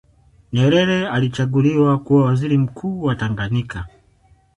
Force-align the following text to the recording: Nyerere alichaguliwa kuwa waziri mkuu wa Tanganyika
Nyerere 0.53 1.07
alichaguliwa 1.07 1.99
kuwa 1.99 2.25
waziri 2.25 2.57
mkuu 2.57 3.01
wa 3.03 3.15
Tanganyika 3.15 3.87